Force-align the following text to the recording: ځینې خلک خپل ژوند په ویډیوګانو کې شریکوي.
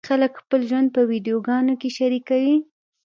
ځینې 0.03 0.07
خلک 0.09 0.31
خپل 0.41 0.59
ژوند 0.69 0.87
په 0.95 1.01
ویډیوګانو 1.09 1.73
کې 1.81 1.89
شریکوي. 1.97 2.55